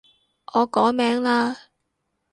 [0.53, 1.55] 我改名嘞